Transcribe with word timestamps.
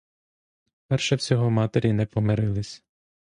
Перше 0.87 1.15
всього 1.15 1.49
матері 1.49 1.93
не 1.93 2.05
помирилися. 2.05 2.81